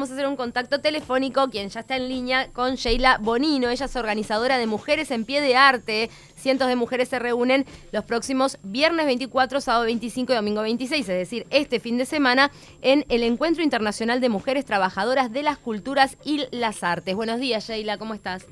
[0.00, 3.68] vamos a hacer un contacto telefónico, quien ya está en línea, con Sheila Bonino.
[3.68, 6.08] Ella es organizadora de Mujeres en Pie de Arte.
[6.36, 11.18] Cientos de mujeres se reúnen los próximos viernes 24, sábado 25 y domingo 26, es
[11.18, 12.50] decir, este fin de semana,
[12.80, 17.14] en el Encuentro Internacional de Mujeres Trabajadoras de las Culturas y las Artes.
[17.14, 18.46] Buenos días, Sheila, ¿cómo estás?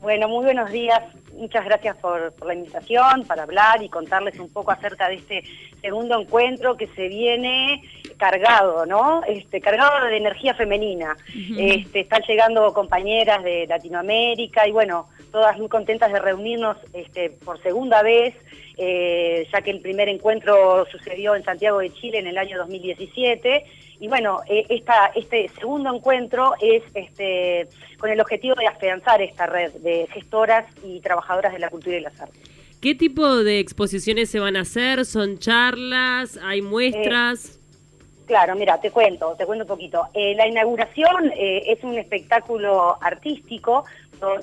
[0.00, 1.02] Bueno, muy buenos días.
[1.38, 5.44] Muchas gracias por, la invitación para hablar y contarles un poco acerca de este
[5.80, 7.80] segundo encuentro que se viene
[8.16, 9.22] cargado, ¿no?
[9.24, 11.16] Este, cargado de energía femenina.
[11.56, 17.62] este, están llegando compañeras de Latinoamérica y bueno, todas muy contentas de reunirnos este, por
[17.62, 18.34] segunda vez,
[18.76, 23.64] eh, ya que el primer encuentro sucedió en Santiago de Chile en el año 2017
[24.00, 24.66] y bueno, eh,
[25.14, 31.00] este segundo encuentro es este, con el objetivo de afianzar esta red de gestoras y
[31.00, 32.40] trabajadoras de la cultura y las artes.
[32.80, 35.04] ¿Qué tipo de exposiciones se van a hacer?
[35.04, 36.38] ¿Son charlas?
[36.44, 37.56] ¿Hay muestras?
[37.56, 40.06] Eh, claro, mira, te cuento, te cuento un poquito.
[40.14, 43.84] Eh, la inauguración es un espectáculo artístico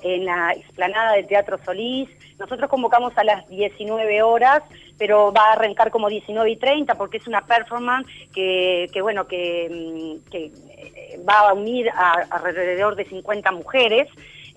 [0.04, 2.10] en la explanada del Teatro Solís.
[2.40, 4.64] Nosotros convocamos a las 19 horas,
[4.98, 9.70] pero va a arrancar como 19 y 30 porque es una performance que, bueno, que,
[9.70, 14.08] mm, eh, va a unir a, alrededor de 50 mujeres.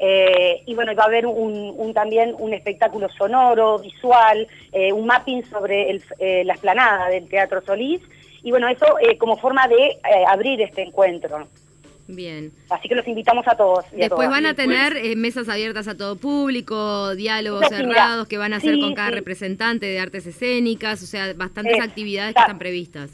[0.01, 5.45] Eh, y bueno, va a haber un, también un espectáculo sonoro, visual, eh, un mapping
[5.45, 6.01] sobre
[6.45, 8.01] la explanada del Teatro Solís.
[8.43, 8.87] Y bueno, eso
[9.19, 11.49] como forma de abrir este encuentro.
[12.09, 12.51] Bien.
[12.71, 13.85] Así que los invitamos a todos.
[13.93, 18.57] Después van a tener eh, mesas abiertas a todo público, diálogos cerrados que van a
[18.57, 23.11] hacer con cada representante de artes escénicas, o sea, bastantes actividades que están previstas.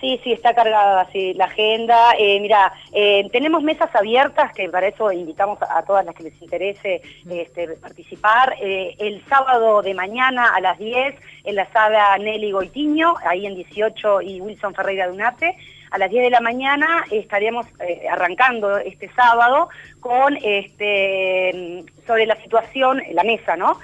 [0.00, 1.96] Sí, sí, está cargada sí, la agenda.
[2.18, 6.42] Eh, mira, eh, tenemos mesas abiertas, que para eso invitamos a, todas las que les
[6.42, 8.56] interese este, participar.
[8.60, 14.22] el sábado de mañana a las 10 en la sala Nelly Goitiño, ahí en 18
[14.22, 15.56] y Wilson Ferreira de Unate
[15.94, 19.68] a las 10 de la mañana estaríamos eh, arrancando este sábado
[20.00, 23.78] con este sobre la situación, la mesa, ¿no?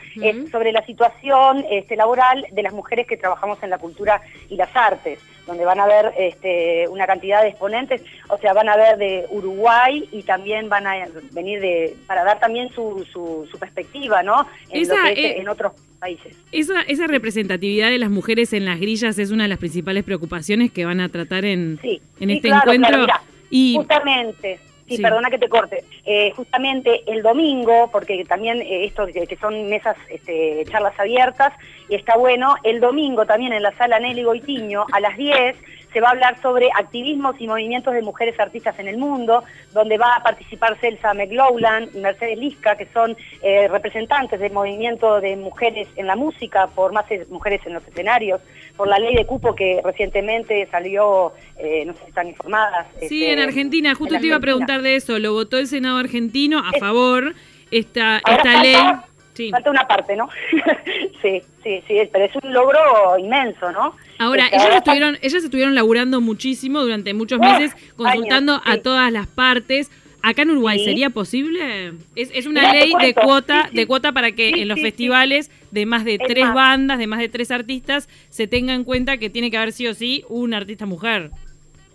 [0.50, 4.74] sobre la situación este, laboral de las mujeres que trabajamos en la cultura y las
[4.74, 8.98] artes, donde van a haber este, una cantidad de exponentes, o sea, van a ver
[8.98, 14.46] de Uruguay y también van a venir de, para dar también su, su, perspectiva, ¿no?
[14.70, 16.36] En, eh, en otros países.
[16.50, 20.72] Esa, esa representatividad de las mujeres en las grillas es una de las principales preocupaciones
[20.72, 21.78] que van a tratar en,
[22.18, 23.06] en este encuentro.
[23.50, 24.58] y justamente,
[24.88, 29.68] sí, perdona que te corte, eh, justamente el domingo, porque también eh, esto que son
[29.68, 31.52] mesas, este, charlas abiertas,
[31.88, 35.56] y está bueno, el domingo también en la sala Nelly Goitiño a las 10
[35.92, 39.98] se va a hablar sobre activismos y movimientos de mujeres artistas en el mundo, donde
[39.98, 45.36] va a participar Celsa McLaughlin y Mercedes Lisca, que son eh, representantes del movimiento de
[45.36, 48.40] mujeres en la música, por más mujeres en los escenarios,
[48.76, 52.86] por la ley de cupo que recientemente salió, eh, no sé si están informadas.
[52.98, 55.98] Sí, este, en Argentina, justo te iba a preguntar de eso, lo votó el Senado
[55.98, 57.34] argentino a favor
[57.70, 58.76] esta, esta ley.
[59.50, 60.28] Falta una parte, ¿no?
[61.22, 63.96] sí, sí, sí, pero es un logro inmenso, ¿no?
[64.18, 69.26] Ahora, este, ellas estuvieron, ellas estuvieron laburando muchísimo durante muchos meses, consultando a todas las
[69.26, 69.90] partes.
[70.22, 71.94] Acá en Uruguay, ¿sería posible?
[72.14, 76.04] Es, es una ley de cuota, de cuota para que en los festivales de más
[76.04, 79.56] de tres bandas, de más de tres artistas, se tenga en cuenta que tiene que
[79.56, 81.30] haber sí o sí un artista mujer.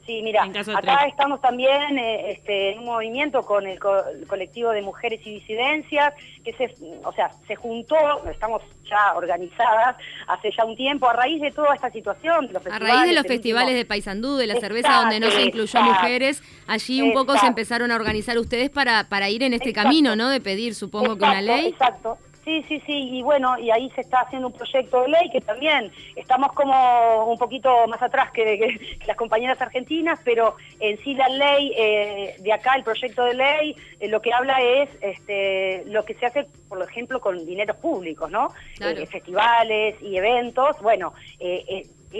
[0.05, 5.19] Sí, mira, acá estamos también eh, este, en un movimiento con el, colectivo de mujeres
[5.25, 7.95] y disidencias, que se, o sea, se juntó,
[8.29, 9.95] estamos ya organizadas
[10.27, 12.49] hace ya un tiempo, a raíz de toda esta situación.
[12.69, 16.43] a raíz de los festivales de Paysandú, de la cerveza donde no se incluyó mujeres,
[16.67, 20.29] allí un poco se empezaron a organizar ustedes para, para ir en este camino, ¿no?
[20.29, 21.69] De pedir, supongo que una ley.
[21.69, 25.31] Exacto, Sí, sí, sí, y bueno, y ahí se está haciendo un proyecto de ley
[25.31, 31.15] que también estamos como un poquito más atrás que, las compañeras argentinas, pero en sí
[31.15, 35.85] la ley eh, de acá, el proyecto de ley, eh, lo que habla es este,
[35.87, 38.53] lo que se hace, por ejemplo, con dineros públicos, ¿no?
[38.79, 41.13] Eh, festivales y eventos, bueno,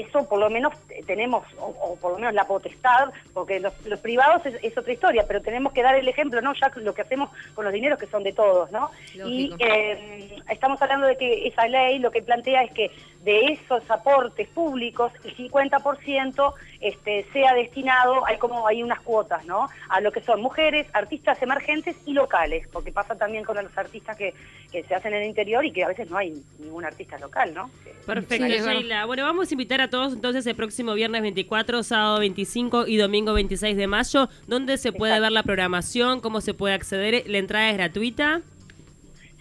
[0.01, 0.73] eso por lo menos
[1.05, 5.73] tenemos, o, por lo menos la potestad, porque los, privados es, otra historia, pero tenemos
[5.73, 6.53] que dar el ejemplo, ¿no?
[6.53, 8.91] Ya lo que hacemos con los dineros que son de todos, ¿no?
[9.13, 12.91] Y eh, estamos hablando de que esa ley lo que plantea es que
[13.23, 19.67] de esos aportes públicos, el 50% este, sea destinado, hay como hay unas cuotas, ¿no?
[19.89, 24.15] A lo que son mujeres, artistas emergentes y locales, porque pasa también con los artistas
[24.15, 24.35] que,
[24.71, 27.51] que se hacen en el interior y que a veces no hay ningún artista local,
[27.55, 27.71] ¿no?
[28.05, 29.05] Perfecto, Sheila.
[29.05, 33.33] Bueno, vamos a invitar a todos entonces el próximo viernes 24, sábado 25 y domingo
[33.33, 36.21] 26 de mayo, ¿dónde se puede ver la programación?
[36.21, 37.23] ¿Cómo se puede acceder?
[37.27, 38.41] ¿La entrada es gratuita?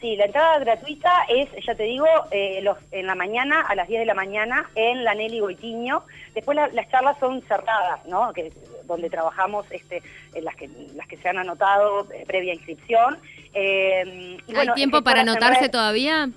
[0.05, 3.89] Sí, la entrada gratuita es, ya te digo, eh, los, en la mañana, a las
[3.89, 6.03] 10 de la mañana, en la Nelly Goitiño.
[6.35, 8.31] Después las charlas son cerradas, ¿no?
[8.35, 8.53] Que
[8.85, 10.03] donde trabajamos este,
[10.43, 13.17] las, que, las que se han anotado eh, previa inscripción.
[13.55, 16.29] Eh, ¿Hay tiempo para anotarse todavía?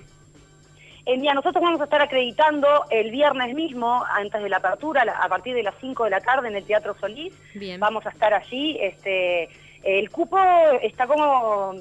[1.06, 5.54] Eh, nosotros vamos a estar acreditando el viernes mismo, antes de la apertura, a partir
[5.54, 7.34] de las 5 de la tarde en el Teatro Solís.
[7.80, 8.78] Vamos a estar allí.
[8.80, 9.50] Este,
[9.84, 10.40] el cupo
[10.82, 11.74] está como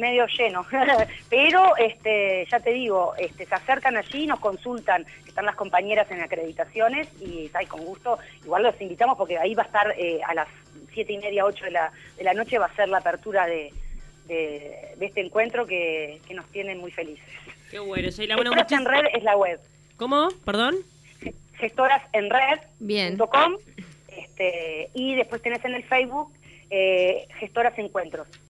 [0.00, 0.66] medio lleno,
[1.30, 6.20] pero este, ya te digo, este, se acercan allí, nos consultan, están las compañeras en
[6.20, 10.34] acreditaciones y ay, con gusto, igual los invitamos porque ahí va a estar eh, a
[10.34, 10.48] las
[10.92, 13.72] siete y media, ocho de la, de la noche va a ser la apertura de,
[14.26, 17.24] de, este encuentro que, que, nos tiene muy felices.
[17.70, 19.60] Qué bueno, soy la buena Gestoras en red es la web.
[19.96, 20.28] ¿Cómo?
[20.44, 20.76] ¿Perdón?
[21.58, 23.56] Gestorasenred.com
[24.08, 26.32] este, y después tenés en el Facebook
[26.70, 28.28] eh, Gestoras Encuentros.